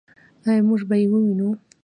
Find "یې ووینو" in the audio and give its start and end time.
0.99-1.49